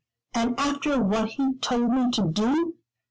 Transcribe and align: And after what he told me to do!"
And 0.33 0.59
after 0.59 0.99
what 0.99 1.29
he 1.29 1.53
told 1.57 1.91
me 1.91 2.09
to 2.13 2.23
do!" 2.23 2.73